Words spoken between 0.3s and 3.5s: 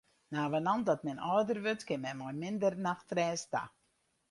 Navenant dat men âlder wurdt, kin men mei minder nachtrêst